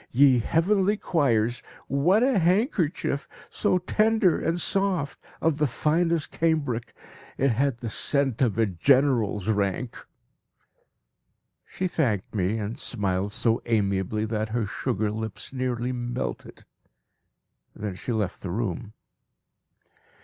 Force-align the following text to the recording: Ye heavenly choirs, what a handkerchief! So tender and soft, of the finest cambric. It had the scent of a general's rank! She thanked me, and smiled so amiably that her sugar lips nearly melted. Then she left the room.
Ye 0.09 0.39
heavenly 0.39 0.97
choirs, 0.97 1.61
what 1.87 2.23
a 2.23 2.39
handkerchief! 2.39 3.29
So 3.51 3.77
tender 3.77 4.39
and 4.39 4.59
soft, 4.59 5.19
of 5.39 5.57
the 5.57 5.67
finest 5.67 6.31
cambric. 6.31 6.95
It 7.37 7.49
had 7.49 7.77
the 7.77 7.89
scent 7.91 8.41
of 8.41 8.57
a 8.57 8.65
general's 8.65 9.47
rank! 9.47 9.95
She 11.67 11.87
thanked 11.87 12.33
me, 12.33 12.57
and 12.57 12.79
smiled 12.79 13.31
so 13.31 13.61
amiably 13.67 14.25
that 14.25 14.49
her 14.49 14.65
sugar 14.65 15.11
lips 15.11 15.53
nearly 15.53 15.91
melted. 15.91 16.65
Then 17.75 17.93
she 17.93 18.11
left 18.11 18.41
the 18.41 18.49
room. 18.49 18.93